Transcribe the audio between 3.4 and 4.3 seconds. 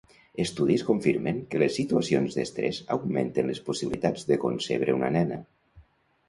les possibilitats